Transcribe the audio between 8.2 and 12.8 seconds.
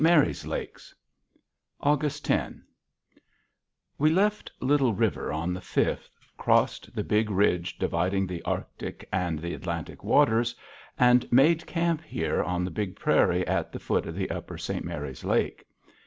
the Arctic and the Atlantic waters, and made camp here on the